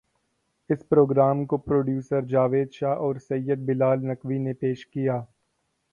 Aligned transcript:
اس 0.69 0.87
programme 0.89 1.45
کو 1.45 1.57
producer 1.57 2.21
Javed 2.23 2.71
Shah 2.71 2.95
اور 2.97 3.15
سید 3.27 3.65
بلا 3.65 3.93
ل 3.95 4.07
نقوی 4.07 4.37
نے 4.37 4.53
پیش 4.53 4.85
کیا 4.87 5.17